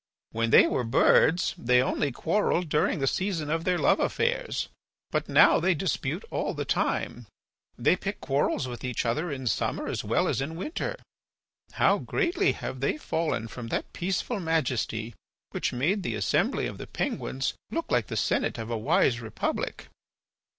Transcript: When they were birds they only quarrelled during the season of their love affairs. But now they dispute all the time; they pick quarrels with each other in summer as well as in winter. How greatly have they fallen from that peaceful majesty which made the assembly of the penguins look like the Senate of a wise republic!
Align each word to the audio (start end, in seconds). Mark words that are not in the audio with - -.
When 0.31 0.49
they 0.49 0.65
were 0.65 0.83
birds 0.83 1.53
they 1.59 1.79
only 1.79 2.11
quarrelled 2.11 2.69
during 2.69 2.97
the 2.97 3.05
season 3.05 3.51
of 3.51 3.65
their 3.65 3.77
love 3.77 3.99
affairs. 3.99 4.67
But 5.11 5.29
now 5.29 5.59
they 5.59 5.75
dispute 5.75 6.23
all 6.31 6.55
the 6.55 6.65
time; 6.65 7.27
they 7.77 7.95
pick 7.95 8.19
quarrels 8.19 8.67
with 8.67 8.83
each 8.83 9.05
other 9.05 9.31
in 9.31 9.45
summer 9.45 9.85
as 9.87 10.03
well 10.03 10.27
as 10.27 10.41
in 10.41 10.55
winter. 10.55 10.95
How 11.73 11.99
greatly 11.99 12.53
have 12.53 12.79
they 12.79 12.97
fallen 12.97 13.47
from 13.47 13.67
that 13.67 13.93
peaceful 13.93 14.39
majesty 14.39 15.13
which 15.51 15.71
made 15.71 16.01
the 16.01 16.15
assembly 16.15 16.65
of 16.65 16.79
the 16.79 16.87
penguins 16.87 17.53
look 17.69 17.91
like 17.91 18.07
the 18.07 18.17
Senate 18.17 18.57
of 18.57 18.71
a 18.71 18.77
wise 18.79 19.21
republic! 19.21 19.87